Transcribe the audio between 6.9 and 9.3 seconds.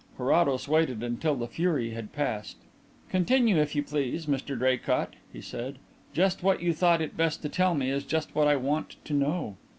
it best to tell me is just what I want to